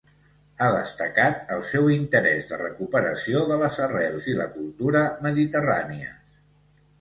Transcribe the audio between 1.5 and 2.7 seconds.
el seu interès de